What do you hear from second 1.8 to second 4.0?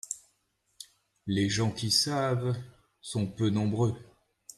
savent sont peu nombreux.